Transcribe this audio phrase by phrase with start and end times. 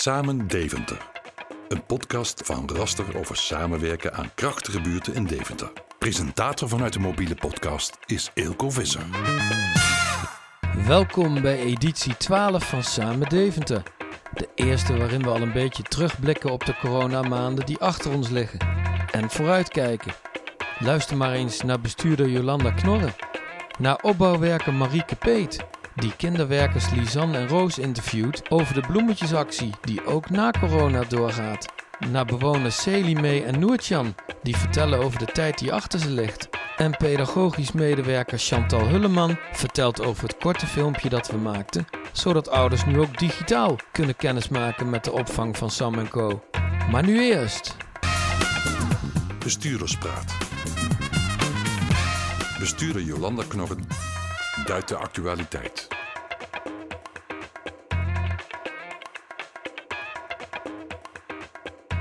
[0.00, 1.10] Samen Deventer.
[1.68, 5.72] Een podcast van Raster over samenwerken aan krachtige buurten in Deventer.
[5.98, 9.02] Presentator vanuit de mobiele podcast is Eelco Visser.
[10.86, 13.82] Welkom bij editie 12 van Samen Deventer.
[14.34, 18.60] De eerste waarin we al een beetje terugblikken op de coronamaanden die achter ons liggen.
[19.10, 20.12] En vooruitkijken.
[20.78, 23.14] Luister maar eens naar bestuurder Jolanda Knorren.
[23.78, 30.30] Naar opbouwwerker Marieke Peet die kinderwerkers Lisanne en Roos interviewt over de bloemetjesactie die ook
[30.30, 31.66] na corona doorgaat.
[32.08, 36.48] Naar bewoners Selimee en Noertjan die vertellen over de tijd die achter ze ligt.
[36.76, 42.84] En pedagogisch medewerker Chantal Hulleman vertelt over het korte filmpje dat we maakten, zodat ouders
[42.84, 46.42] nu ook digitaal kunnen kennismaken met de opvang van Sam Co.
[46.90, 47.76] Maar nu eerst.
[49.38, 50.36] Bestuurderspraat.
[52.58, 54.09] Bestuurder Jolanda Knorren
[54.66, 55.88] duidt de actualiteit.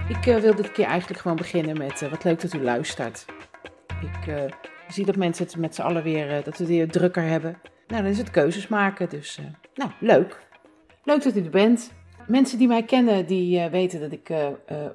[0.10, 3.26] Ik uh, wil dit keer eigenlijk gewoon beginnen met uh, wat leuk dat u luistert.
[4.02, 4.44] Ik uh,
[4.88, 7.62] zie dat mensen het met z'n allen weer, dat we weer drukker hebben.
[7.88, 9.40] Nou, dan is het keuzes maken, dus
[9.76, 10.48] nou, leuk.
[11.04, 11.92] Leuk dat u er bent.
[12.28, 14.30] Mensen die mij kennen, die weten dat ik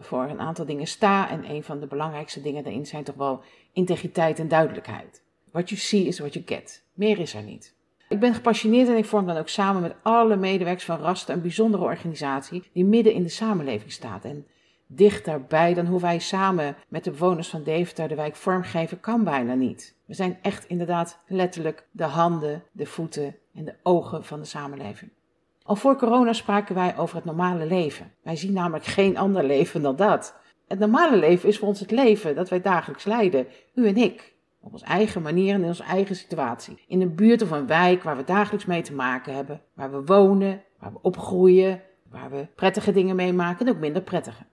[0.01, 1.31] voor een aantal dingen sta.
[1.31, 5.23] En een van de belangrijkste dingen daarin zijn toch wel integriteit en duidelijkheid.
[5.51, 6.84] What you see is what you get.
[6.95, 7.75] Meer is er niet.
[8.09, 11.41] Ik ben gepassioneerd en ik vorm dan ook samen met alle medewerkers van Rasten een
[11.41, 14.25] bijzondere organisatie die midden in de samenleving staat.
[14.25, 14.47] En
[14.87, 19.55] dichterbij dan hoe wij samen met de bewoners van Deventer de wijk vormgeven kan bijna
[19.55, 19.97] niet.
[20.05, 25.11] We zijn echt inderdaad letterlijk de handen, de voeten en de ogen van de samenleving.
[25.63, 28.13] Al voor corona spraken wij over het normale leven.
[28.23, 30.37] Wij zien namelijk geen ander leven dan dat.
[30.69, 34.34] Het normale leven is voor ons het leven dat wij dagelijks leiden, u en ik.
[34.65, 36.85] Op onze eigen manier en in onze eigen situatie.
[36.89, 39.61] In een buurt of een wijk waar we dagelijks mee te maken hebben.
[39.75, 44.45] Waar we wonen, waar we opgroeien, waar we prettige dingen meemaken en ook minder prettige.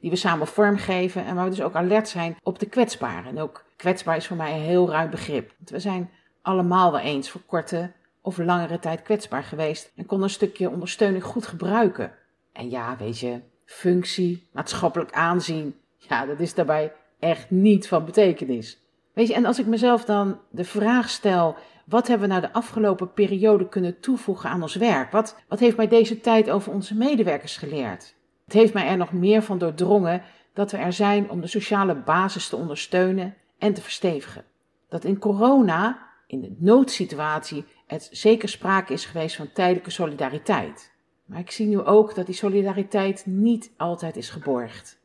[0.00, 3.30] Die we samen vormgeven en waar we dus ook alert zijn op de kwetsbaren.
[3.30, 5.52] En ook kwetsbaar is voor mij een heel ruim begrip.
[5.56, 6.10] Want we zijn
[6.42, 11.24] allemaal wel eens voor korte of langere tijd kwetsbaar geweest en konden een stukje ondersteuning
[11.24, 12.12] goed gebruiken.
[12.52, 18.78] En ja, weet je, functie, maatschappelijk aanzien, ja, dat is daarbij echt niet van betekenis.
[19.18, 23.68] En als ik mezelf dan de vraag stel: wat hebben we nou de afgelopen periode
[23.68, 25.12] kunnen toevoegen aan ons werk?
[25.12, 28.14] Wat, wat heeft mij deze tijd over onze medewerkers geleerd?
[28.44, 31.94] Het heeft mij er nog meer van doordrongen dat we er zijn om de sociale
[31.94, 34.44] basis te ondersteunen en te verstevigen.
[34.88, 40.92] Dat in corona, in de noodsituatie, het zeker sprake is geweest van tijdelijke solidariteit.
[41.24, 44.98] Maar ik zie nu ook dat die solidariteit niet altijd is geborgd.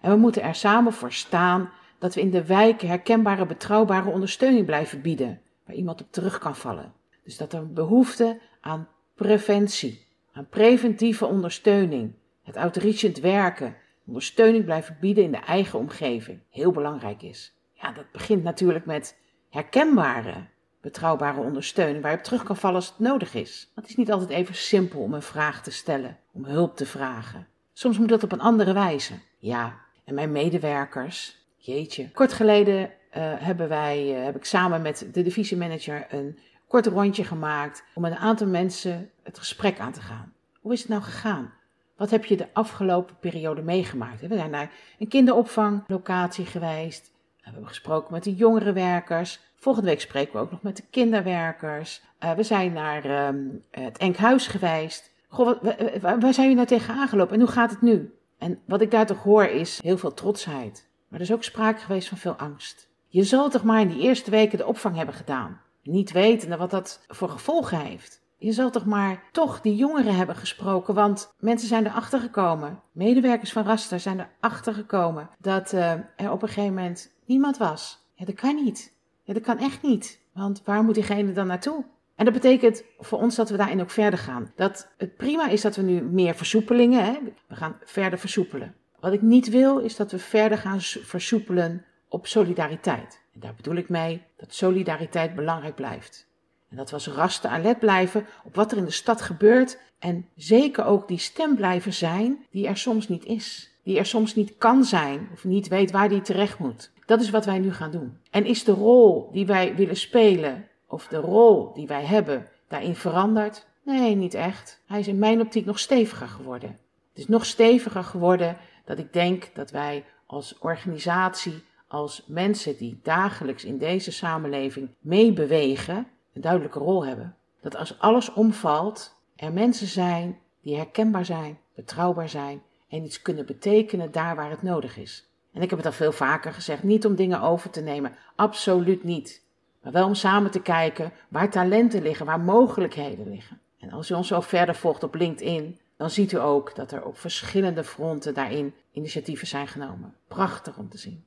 [0.00, 1.70] En we moeten er samen voor staan
[2.04, 6.56] dat we in de wijken herkenbare, betrouwbare ondersteuning blijven bieden, waar iemand op terug kan
[6.56, 6.92] vallen.
[7.22, 12.12] Dus dat er behoefte aan preventie, aan preventieve ondersteuning,
[12.42, 13.76] het outreachend werken,
[14.06, 17.54] ondersteuning blijven bieden in de eigen omgeving, heel belangrijk is.
[17.72, 19.18] Ja, dat begint natuurlijk met
[19.50, 20.46] herkenbare,
[20.80, 23.72] betrouwbare ondersteuning waar je op terug kan vallen als het nodig is.
[23.74, 27.46] Het is niet altijd even simpel om een vraag te stellen, om hulp te vragen.
[27.72, 29.14] Soms moet dat op een andere wijze.
[29.38, 32.10] Ja, en mijn medewerkers, Jeetje.
[32.10, 32.88] Kort geleden uh,
[33.36, 36.38] hebben wij, uh, heb ik samen met de divisiemanager een
[36.68, 40.32] kort rondje gemaakt om met een aantal mensen het gesprek aan te gaan.
[40.60, 41.52] Hoe is het nou gegaan?
[41.96, 44.20] Wat heb je de afgelopen periode meegemaakt?
[44.20, 47.10] We zijn naar een kinderopvanglocatie geweest.
[47.36, 49.40] We hebben gesproken met de jongerenwerkers.
[49.56, 52.02] Volgende week spreken we ook nog met de kinderwerkers.
[52.24, 55.12] Uh, we zijn naar um, het Enkhuis geweest.
[55.28, 58.14] Goh, waar, waar zijn jullie nou tegen aangelopen en hoe gaat het nu?
[58.38, 60.92] En wat ik daar toch hoor is heel veel trotsheid.
[61.14, 62.88] Maar er is ook sprake geweest van veel angst.
[63.08, 65.60] Je zal toch maar in die eerste weken de opvang hebben gedaan.
[65.82, 68.22] Niet wetende wat dat voor gevolgen heeft.
[68.36, 72.80] Je zal toch maar toch die jongeren hebben gesproken, want mensen zijn erachter gekomen.
[72.92, 78.08] Medewerkers van Raster zijn erachter gekomen dat uh, er op een gegeven moment niemand was.
[78.14, 78.94] Ja, dat kan niet.
[79.22, 80.20] Ja, dat kan echt niet.
[80.32, 81.84] Want waar moet diegene dan naartoe?
[82.14, 84.52] En dat betekent voor ons dat we daarin ook verder gaan.
[84.56, 87.18] Dat het prima is dat we nu meer versoepelingen, hè?
[87.48, 88.74] we gaan verder versoepelen.
[89.04, 93.20] Wat ik niet wil is dat we verder gaan versoepelen op solidariteit.
[93.34, 96.26] En daar bedoel ik mee dat solidariteit belangrijk blijft.
[96.70, 100.28] En dat we als rasten alert blijven op wat er in de stad gebeurt en
[100.36, 103.70] zeker ook die stem blijven zijn die er soms niet is.
[103.82, 106.90] Die er soms niet kan zijn of niet weet waar die terecht moet.
[107.06, 108.18] Dat is wat wij nu gaan doen.
[108.30, 112.96] En is de rol die wij willen spelen of de rol die wij hebben daarin
[112.96, 113.66] veranderd?
[113.82, 114.82] Nee, niet echt.
[114.86, 116.78] Hij is in mijn optiek nog steviger geworden.
[117.14, 123.00] Het is nog steviger geworden dat ik denk dat wij als organisatie, als mensen die
[123.02, 127.36] dagelijks in deze samenleving meebewegen, een duidelijke rol hebben.
[127.60, 133.46] Dat als alles omvalt, er mensen zijn die herkenbaar zijn, betrouwbaar zijn en iets kunnen
[133.46, 135.28] betekenen daar waar het nodig is.
[135.52, 139.04] En ik heb het al veel vaker gezegd, niet om dingen over te nemen, absoluut
[139.04, 139.42] niet.
[139.82, 143.60] Maar wel om samen te kijken waar talenten liggen, waar mogelijkheden liggen.
[143.78, 147.04] En als u ons zo verder volgt op LinkedIn, dan ziet u ook dat er
[147.04, 150.14] op verschillende fronten daarin initiatieven zijn genomen.
[150.28, 151.24] Prachtig om te zien.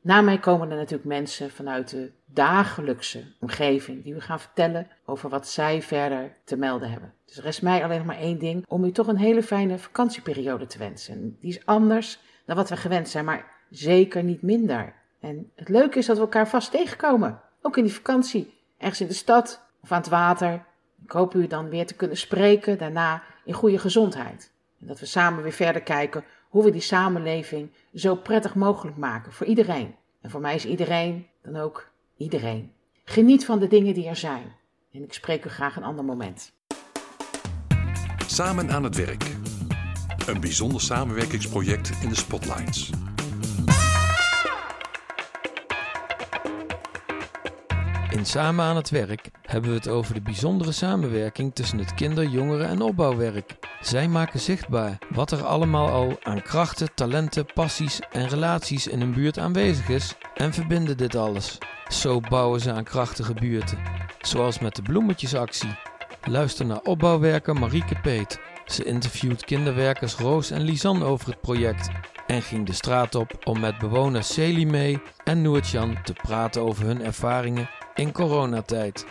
[0.00, 5.28] Na mij komen er natuurlijk mensen vanuit de dagelijkse omgeving die u gaan vertellen over
[5.28, 7.14] wat zij verder te melden hebben.
[7.26, 9.78] Dus er is mij alleen nog maar één ding om u toch een hele fijne
[9.78, 11.36] vakantieperiode te wensen.
[11.40, 14.94] Die is anders dan wat we gewend zijn, maar zeker niet minder.
[15.20, 19.06] En het leuke is dat we elkaar vast tegenkomen, ook in die vakantie, ergens in
[19.06, 20.64] de stad of aan het water.
[21.04, 24.52] Ik hoop u dan weer te kunnen spreken, daarna in goede gezondheid.
[24.80, 29.32] En dat we samen weer verder kijken hoe we die samenleving zo prettig mogelijk maken
[29.32, 29.94] voor iedereen.
[30.20, 32.72] En voor mij is iedereen dan ook iedereen.
[33.04, 34.52] Geniet van de dingen die er zijn.
[34.92, 36.52] En ik spreek u graag een ander moment.
[38.26, 39.36] Samen aan het werk.
[40.26, 42.90] Een bijzonder samenwerkingsproject in de Spotlights.
[48.12, 52.28] In Samen aan het Werk hebben we het over de bijzondere samenwerking tussen het kinder-,
[52.28, 53.56] jongeren- en opbouwwerk.
[53.80, 59.12] Zij maken zichtbaar wat er allemaal al aan krachten, talenten, passies en relaties in een
[59.12, 61.58] buurt aanwezig is en verbinden dit alles.
[61.88, 63.78] Zo bouwen ze aan krachtige buurten.
[64.20, 65.78] Zoals met de bloemetjesactie.
[66.22, 68.40] Luister naar opbouwwerker Marieke Peet.
[68.66, 71.88] Ze interviewt kinderwerkers Roos en Lisanne over het project
[72.26, 76.84] en ging de straat op om met bewoners Celie mee en Noortjan te praten over
[76.84, 79.04] hun ervaringen in coronatijd.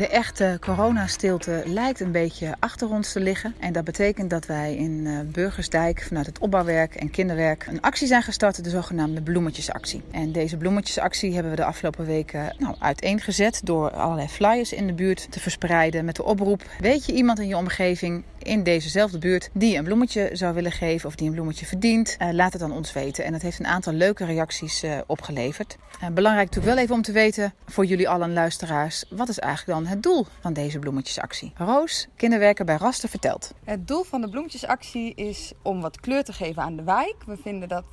[0.00, 3.54] De echte coronastilte lijkt een beetje achter ons te liggen.
[3.58, 8.06] En dat betekent dat wij in uh, Burgersdijk vanuit het opbouwwerk en kinderwerk een actie
[8.06, 10.02] zijn gestart, de zogenaamde bloemetjesactie.
[10.10, 14.92] En deze bloemetjesactie hebben we de afgelopen weken nou, uiteengezet door allerlei flyers in de
[14.92, 19.50] buurt te verspreiden met de oproep: weet je iemand in je omgeving in dezezelfde buurt
[19.52, 22.72] die een bloemetje zou willen geven of die een bloemetje verdient, uh, laat het dan
[22.72, 23.24] ons weten.
[23.24, 25.76] En dat heeft een aantal leuke reacties uh, opgeleverd.
[25.98, 29.88] belangrijk natuurlijk wel even om te weten voor jullie allen luisteraars, wat is eigenlijk dan
[29.88, 31.52] het doel van deze bloemetjesactie?
[31.56, 33.54] Roos, kinderwerker bij Raster, vertelt.
[33.64, 37.16] Het doel van de bloemetjesactie is om wat kleur te geven aan de wijk.
[37.26, 37.84] We vinden dat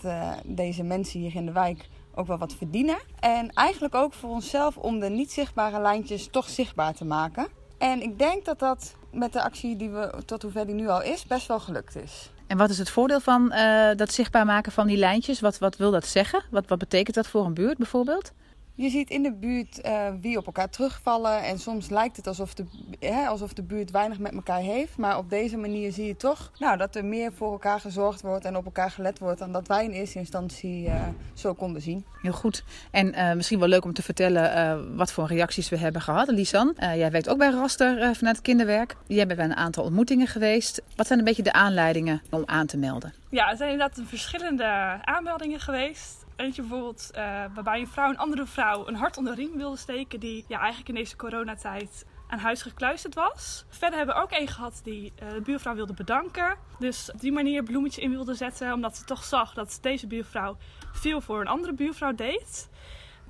[0.46, 2.98] deze mensen hier in de wijk ook wel wat verdienen.
[3.20, 7.48] En eigenlijk ook voor onszelf om de niet zichtbare lijntjes toch zichtbaar te maken.
[7.78, 11.02] En ik denk dat dat met de actie die we tot hoever die nu al
[11.02, 12.32] is, best wel gelukt is.
[12.48, 15.40] En wat is het voordeel van uh, dat zichtbaar maken van die lijntjes?
[15.40, 16.44] Wat, wat wil dat zeggen?
[16.52, 18.32] Wat, wat betekent dat voor een buurt bijvoorbeeld?
[18.80, 21.44] Je ziet in de buurt uh, wie op elkaar terugvallen.
[21.44, 22.66] En soms lijkt het alsof de,
[23.00, 24.98] hè, alsof de buurt weinig met elkaar heeft.
[24.98, 28.46] Maar op deze manier zie je toch nou, dat er meer voor elkaar gezorgd wordt
[28.46, 29.40] en op elkaar gelet wordt.
[29.40, 32.06] Dan dat wij in eerste instantie uh, zo konden zien.
[32.22, 32.64] Heel goed.
[32.92, 36.28] En uh, misschien wel leuk om te vertellen wat voor reacties we hebben gehad.
[36.28, 38.96] Lisan, jij werkt ook bij Raster vanuit het kinderwerk.
[39.08, 40.82] Jij bent bij een aantal ontmoetingen geweest.
[40.96, 43.14] Wat zijn een beetje de aanleidingen om aan te melden?
[43.30, 46.26] Ja, er zijn inderdaad verschillende aanmeldingen geweest.
[46.36, 47.22] Eentje bijvoorbeeld uh,
[47.54, 50.20] waarbij een vrouw een andere vrouw een hart onder de riem wilde steken.
[50.20, 53.66] Die ja, eigenlijk in deze coronatijd aan huis gekluisterd was.
[53.70, 56.58] Verder hebben we ook een gehad die uh, de buurvrouw wilde bedanken.
[56.80, 58.74] Dus op die manier bloemetje in wilde zetten.
[58.74, 60.58] Omdat ze toch zag dat deze buurvrouw
[60.92, 62.70] veel voor een andere buurvrouw deed.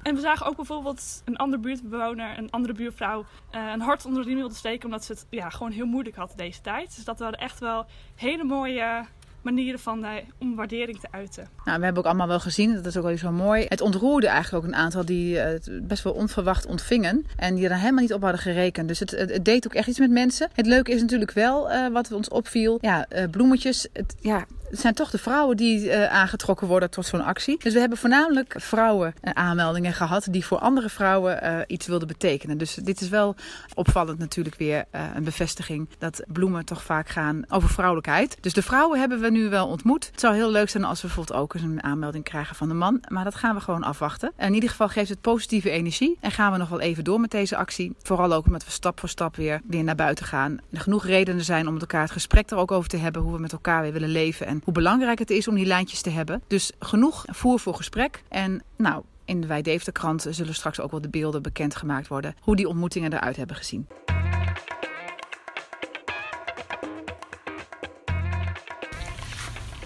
[0.02, 4.22] En we zagen ook bijvoorbeeld een andere buurtbewoner, een andere buurvrouw, uh, een hart onder
[4.22, 4.86] de riem wilde steken.
[4.86, 6.96] Omdat ze het ja, gewoon heel moeilijk had deze tijd.
[6.96, 7.86] Dus dat waren echt wel
[8.16, 9.06] hele mooie
[9.42, 10.06] manieren van
[10.38, 11.48] om waardering te uiten.
[11.66, 13.66] Nou, we hebben ook allemaal wel gezien, dat is ook wel zo mooi.
[13.68, 17.26] Het ontroerde eigenlijk ook een aantal die het uh, best wel onverwacht ontvingen.
[17.36, 18.88] En die er helemaal niet op hadden gerekend.
[18.88, 20.50] Dus het, het, het deed ook echt iets met mensen.
[20.54, 23.88] Het leuke is natuurlijk wel, uh, wat ons opviel, ja, bloemetjes.
[23.94, 27.60] Het, ja, het zijn toch de vrouwen die uh, aangetrokken worden tot zo'n actie.
[27.60, 32.08] Dus we hebben voornamelijk vrouwen uh, aanmeldingen gehad die voor andere vrouwen uh, iets wilden
[32.08, 32.58] betekenen.
[32.58, 33.36] Dus dit is wel
[33.74, 38.38] opvallend natuurlijk weer een bevestiging dat bloemen toch vaak gaan over vrouwelijkheid.
[38.42, 40.06] Dus de vrouwen hebben we nu wel ontmoet.
[40.12, 42.74] Het zou heel leuk zijn als we bijvoorbeeld ook eens een aanmelding krijgen van de
[42.74, 43.04] man.
[43.08, 44.32] Maar dat gaan we gewoon afwachten.
[44.38, 46.18] In ieder geval geeft het positieve energie.
[46.20, 47.96] En gaan we nog wel even door met deze actie.
[48.02, 50.58] Vooral ook omdat we stap voor stap weer, weer naar buiten gaan.
[50.72, 53.22] Er genoeg redenen zijn om met elkaar het gesprek er ook over te hebben.
[53.22, 54.48] Hoe we met elkaar weer willen leven.
[54.48, 56.42] En hoe belangrijk het is om die lijntjes te hebben.
[56.48, 58.24] Dus genoeg voer voor gesprek.
[58.30, 62.36] En nou, in de Wij Deventer krant zullen straks ook wel de beelden bekendgemaakt worden.
[62.42, 63.88] Hoe die ontmoetingen eruit hebben gezien.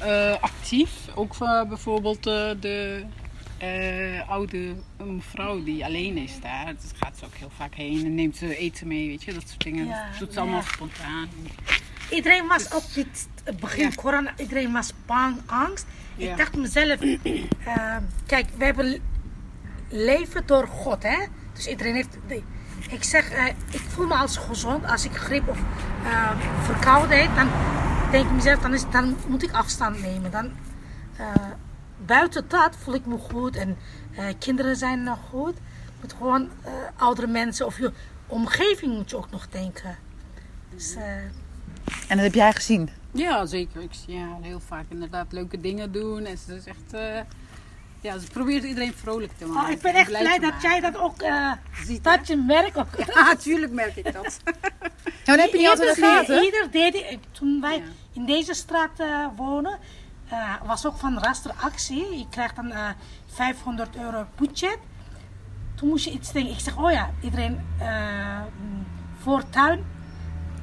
[0.03, 0.91] Uh, actief.
[1.15, 3.03] Ook voor bijvoorbeeld uh, de
[3.63, 4.75] uh, oude
[5.05, 6.65] mevrouw die alleen is daar.
[6.65, 9.33] Dat gaat ze ook heel vaak heen en neemt ze eten mee, weet je.
[9.33, 9.85] Dat soort dingen.
[9.85, 11.27] Ja, dat doet ze allemaal spontaan.
[12.11, 13.27] Iedereen was op dit
[13.59, 13.95] begin ja.
[13.95, 15.85] corona, iedereen was bang, angst.
[16.15, 16.31] Ja.
[16.31, 19.01] Ik dacht mezelf, uh, kijk, we hebben
[19.89, 21.25] leven door God, hè.
[21.53, 22.17] Dus iedereen heeft,
[22.89, 24.85] Ik zeg, eh, ik voel me als gezond.
[24.85, 25.59] Als ik griep of
[26.03, 27.47] eh, verkoudheid, dan
[28.11, 30.31] denk ik mezelf, dan, is, dan moet ik afstand nemen.
[30.31, 30.51] Dan,
[31.17, 31.33] eh,
[32.05, 33.77] buiten dat voel ik me goed en
[34.15, 35.57] eh, kinderen zijn nog goed.
[36.01, 36.49] Moet gewoon
[36.95, 37.91] oudere mensen of je
[38.27, 39.97] omgeving moet je ook nog denken.
[40.69, 40.95] Dus,
[42.07, 42.89] En dat heb jij gezien?
[43.11, 43.81] Ja, zeker.
[43.81, 46.25] Ik zie haar heel vaak inderdaad leuke dingen doen.
[46.25, 46.93] En ze is echt...
[46.93, 47.19] eh,
[48.01, 49.63] ja, ze probeert iedereen vrolijk te maken.
[49.69, 50.91] oh, ik ben echt blij dat jij maken.
[50.93, 51.51] dat ook, eh
[51.85, 52.87] Ziet, dat je merkt ook.
[53.15, 54.39] Ja, natuurlijk merk ik dat.
[55.25, 56.43] Ja, maar heb je niet altijd in de Ieder- gaten?
[56.43, 57.83] Ieder deed, toen wij Ja.
[58.13, 59.79] in deze straat eh, wonen,
[60.29, 62.17] eh, was ook van raster actie.
[62.17, 62.89] Je krijgt dan eh
[63.33, 64.77] 500 euro budget.
[65.75, 66.53] Toen moest je iets denken.
[66.53, 68.85] Ik zeg, oh ja, iedereen eh, mm,
[69.19, 69.83] voor tuin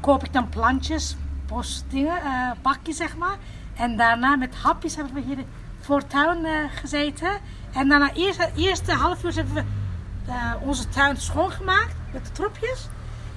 [0.01, 3.37] koop ik dan plantjes, bosdingen, eh bakjes zeg maar.
[3.77, 5.39] En daarna met hapjes hebben we hier
[5.81, 7.31] voor tuin eh, gezeten.
[7.73, 9.63] En daarna eerste, eerste half uur hebben we
[10.27, 12.89] eh, onze tuin schoongemaakt met de troepjes.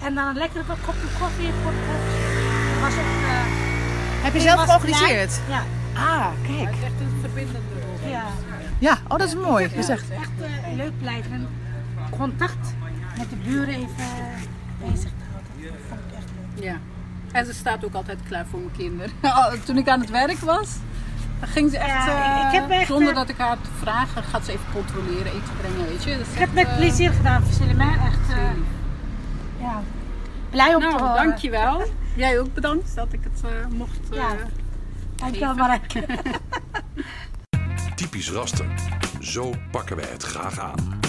[0.04, 5.42] En dan een lekkere kopje koffie voor het was ook, eh, Heb je zelf georganiseerd?
[5.50, 5.62] Ja,
[5.96, 6.76] Ah, Het kijk.
[6.76, 7.60] is echt een verbindende
[8.02, 8.10] rol.
[8.10, 8.24] ja.
[8.80, 9.68] Ja, oh, dat is mooi.
[9.70, 10.10] Dat is echt...
[10.10, 10.32] echt
[10.76, 11.48] leuk blijven en
[12.10, 12.74] contact
[13.18, 14.06] met de buren even
[14.80, 15.52] bezig te houden.
[15.62, 16.41] Dat vond ik echt leuk.
[16.54, 16.76] Ja.
[17.32, 19.12] En ze staat ook altijd klaar voor mijn kinderen.
[19.66, 20.70] Toen ik aan het werk was,
[21.40, 23.70] dan ging ze echt, Ja, eh, ik heb echt, zonder eh, dat ik haar te
[23.80, 26.18] vragen, gaat ze even controleren, eten brengen, weet je.
[26.18, 27.94] Dat Ik heb echt, met eh, plezier gedaan, Veselima.
[27.94, 28.44] Echt eh,
[29.60, 29.82] ja,
[30.50, 31.16] blij om te Nou, horen.
[31.16, 31.84] dankjewel.
[32.16, 34.00] Jij ook bedankt dat ik het eh, mocht.
[34.12, 34.28] eh, Ja.
[35.16, 35.56] Dankjewel.
[35.56, 35.92] Marek.
[37.96, 38.66] Typisch raster.
[39.20, 41.00] Zo pakken wij het graag aan.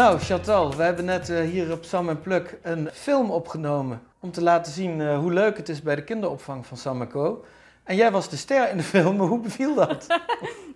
[0.00, 4.30] Nou, Chantal, we hebben net eh, hier op Sam en Pluk een film opgenomen om
[4.32, 7.44] te laten zien eh, hoe leuk het is bij de kinderopvang van Sam Co.
[7.84, 10.06] En jij was de ster in de film, maar hoe beviel dat?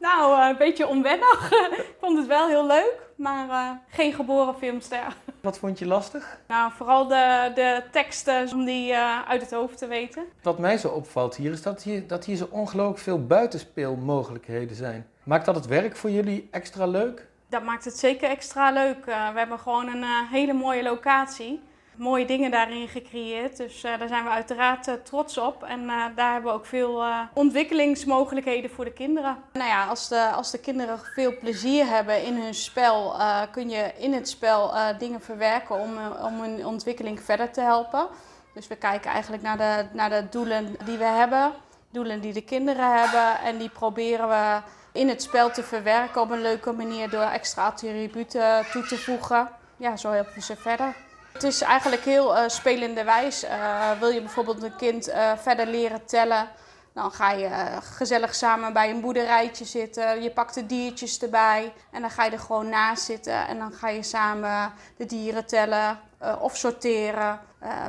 [0.00, 1.50] Nou, eh, een beetje onwennig.
[1.76, 5.16] ik vond het wel heel leuk, maar geen geboren filmster.
[5.40, 6.38] Wat vond je lastig?
[6.48, 8.96] Nou, vooral de, de teksten om die
[9.28, 10.24] uit het hoofd te weten.
[10.42, 15.06] Wat mij zo opvalt hier is dat hier, dat hier zo ongelooflijk veel buitenspeelmogelijkheden zijn.
[15.22, 17.26] Maakt dat het werk voor jullie extra leuk?
[17.48, 19.06] Dat maakt het zeker extra leuk.
[19.06, 21.62] Eh, we hebben gewoon een eh, hele mooie locatie.
[21.96, 23.56] Mooie dingen daarin gecreëerd.
[23.56, 25.62] Dus eh, daar zijn we uiteraard trots op.
[25.62, 29.36] En daar hebben we ook veel ontwikkelingsmogelijkheden voor de kinderen.
[29.52, 33.14] Nou ja, als de, als de kinderen veel plezier hebben in hun spel,
[33.50, 38.06] kun je in het spel dingen verwerken om, om hun ontwikkeling verder te helpen.
[38.54, 41.52] Dus we kijken eigenlijk naar de, naar de doelen die we hebben,
[41.90, 43.40] doelen die de kinderen hebben.
[43.40, 44.60] En die proberen we
[44.94, 49.48] in het spel te verwerken op een leuke manier door extra attributen toe te voegen.
[49.76, 50.94] Ja, zo helpen we ze verder.
[51.32, 53.44] Het is eigenlijk heel uh, spelenderwijs.
[53.44, 56.48] Uh, wil je bijvoorbeeld een kind uh, verder leren tellen,
[56.92, 57.48] dan ga je
[57.82, 60.22] gezellig samen bij een boerderijtje zitten.
[60.22, 63.46] Je pakt de diertjes erbij en dan ga je er gewoon naast zitten.
[63.46, 65.98] En dan ga je samen de dieren tellen
[66.40, 67.40] of sorteren.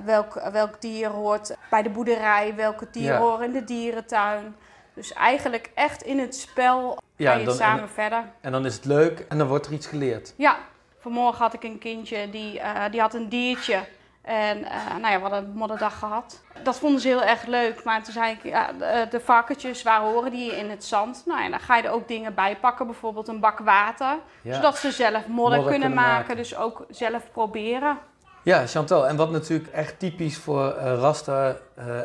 [0.05, 3.21] Welk, welk dier hoort bij de boerderij, welke dieren ja.
[3.21, 4.55] horen in de dierentuin.
[4.95, 8.23] Dus eigenlijk echt in het spel ja, ga je dan, samen en, verder.
[8.41, 10.33] En dan is het leuk en dan wordt er iets geleerd.
[10.37, 10.57] Ja,
[10.99, 13.79] vanmorgen had ik een kindje die, uh, die had een diertje.
[14.21, 16.41] En uh, nou ja, we hadden een modderdag gehad.
[16.63, 17.83] Dat vonden ze heel erg leuk.
[17.83, 21.23] Maar toen zei ik, ja, de, de varkentjes, waar horen die in het zand?
[21.25, 22.85] Nou ja, dan ga je er ook dingen bij pakken.
[22.85, 24.17] Bijvoorbeeld een bak water.
[24.41, 24.53] Ja.
[24.53, 26.17] Zodat ze zelf modder, modder kunnen, kunnen maken.
[26.17, 26.35] maken.
[26.35, 27.97] Dus ook zelf proberen.
[28.43, 29.07] Ja, Chantal.
[29.07, 31.55] En wat natuurlijk echt typisch voor uh, Rasta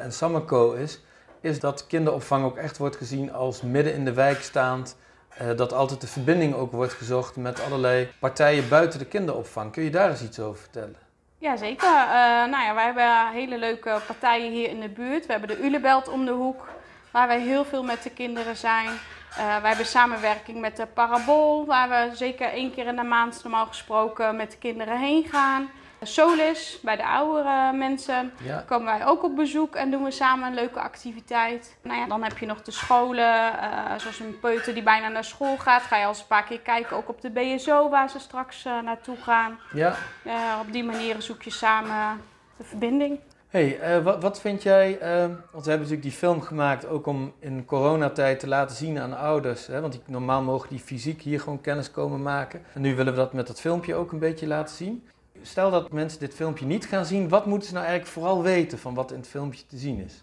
[0.02, 1.00] en Samako is...
[1.40, 4.96] is dat kinderopvang ook echt wordt gezien als midden in de wijk staand...
[5.42, 9.72] Uh, dat altijd de verbinding ook wordt gezocht met allerlei partijen buiten de kinderopvang.
[9.72, 10.96] Kun je daar eens iets over vertellen?
[11.38, 11.88] Ja, zeker.
[11.88, 12.12] Uh,
[12.50, 15.26] nou ja, wij hebben hele leuke partijen hier in de buurt.
[15.26, 16.68] We hebben de Ulebelt om de hoek,
[17.10, 18.86] waar wij heel veel met de kinderen zijn.
[18.86, 23.40] Uh, wij hebben samenwerking met de Parabool, waar we zeker één keer in de maand
[23.42, 25.70] normaal gesproken met de kinderen heen gaan.
[26.02, 28.64] Solis, bij de oudere mensen, ja.
[28.66, 31.76] komen wij ook op bezoek en doen we samen een leuke activiteit.
[31.82, 35.24] Nou ja, dan heb je nog de scholen, uh, zoals een peuter die bijna naar
[35.24, 35.82] school gaat.
[35.82, 38.64] Ga je al eens een paar keer kijken, ook op de BSO waar ze straks
[38.64, 39.58] uh, naartoe gaan.
[39.72, 39.96] Ja.
[40.26, 42.20] Uh, op die manier zoek je samen
[42.56, 43.18] de verbinding.
[43.48, 47.32] hey, wat, wat, vind jij, uh, want we hebben natuurlijk die film gemaakt ook om
[47.38, 49.66] in coronatijd te laten zien aan ouders.
[49.66, 49.80] Hè?
[49.80, 52.62] Want die, normaal mogen die fysiek hier gewoon kennis komen maken.
[52.74, 55.04] En nu willen we dat met dat filmpje ook een beetje laten zien.
[55.42, 58.78] Stel dat mensen dit filmpje niet gaan zien, wat moeten ze nou eigenlijk vooral weten
[58.78, 60.22] van wat in het filmpje te zien is?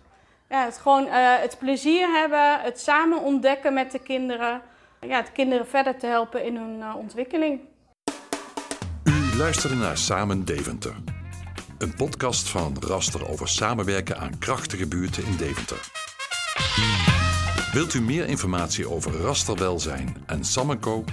[0.50, 4.62] Ja, het gewoon uh, het plezier hebben, het samen ontdekken met de kinderen.
[5.02, 7.60] Ja, de kinderen verder te helpen in hun uh, ontwikkeling.
[9.04, 10.96] U luisterde naar Samen Deventer.
[11.78, 15.92] Een podcast van Raster over samenwerken aan krachtige buurten in Deventer.
[17.74, 21.04] Wilt u meer informatie over rasterwelzijn en Sam Co?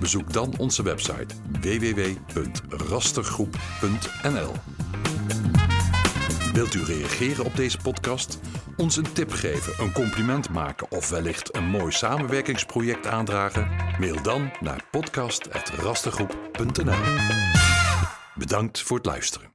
[0.00, 4.52] Bezoek dan onze website www.rastergroep.nl.
[6.52, 8.38] Wilt u reageren op deze podcast?
[8.76, 13.70] Ons een tip geven, een compliment maken of wellicht een mooi samenwerkingsproject aandragen?
[13.98, 17.02] Mail dan naar podcast.rastergroep.nl.
[18.34, 19.53] Bedankt voor het luisteren.